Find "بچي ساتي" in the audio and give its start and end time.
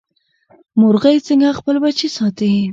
1.83-2.53